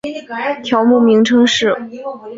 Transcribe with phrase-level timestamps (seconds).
[0.63, 1.77] 条目名称是